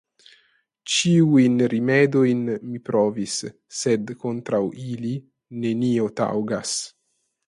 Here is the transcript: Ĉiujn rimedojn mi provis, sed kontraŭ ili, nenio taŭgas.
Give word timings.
Ĉiujn 0.91 1.59
rimedojn 1.73 2.41
mi 2.69 2.79
provis, 2.89 3.35
sed 3.81 4.13
kontraŭ 4.23 4.63
ili, 4.87 5.13
nenio 5.67 6.09
taŭgas. 6.21 6.73